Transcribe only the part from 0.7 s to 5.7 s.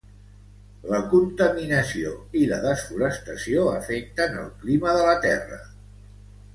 La contaminació i la desforestació afecten el clima de La Terra.